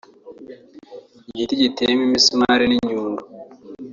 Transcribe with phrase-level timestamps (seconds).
[1.31, 3.21] igiti giteyemo imisumari n’inyundo